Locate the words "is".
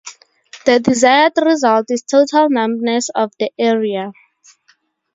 1.91-2.01